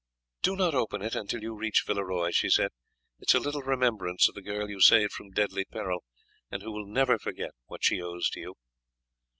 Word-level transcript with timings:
"Do 0.41 0.55
not 0.55 0.73
open 0.73 1.03
it 1.03 1.13
until 1.13 1.43
you 1.43 1.53
reach 1.55 1.83
Villeroy," 1.85 2.31
she 2.31 2.49
said; 2.49 2.71
"it 3.19 3.29
is 3.29 3.35
a 3.35 3.39
little 3.39 3.61
remembrance 3.61 4.27
of 4.27 4.33
the 4.33 4.41
girl 4.41 4.67
you 4.67 4.81
saved 4.81 5.11
from 5.13 5.29
deadly 5.29 5.63
peril, 5.65 6.03
and 6.49 6.63
who 6.63 6.71
will 6.71 6.87
never 6.87 7.19
forget 7.19 7.51
what 7.67 7.83
she 7.83 8.01
owes 8.01 8.27
to 8.31 8.39
you." 8.39 8.55